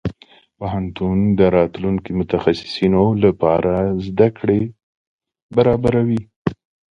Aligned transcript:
پوهنتون 0.57 1.17
د 1.39 1.41
راتلونکي 1.57 2.11
متخصصينو 2.19 3.03
لپاره 3.23 3.73
زده 4.05 4.27
کړې 4.37 4.61
برابروي. 5.55 6.21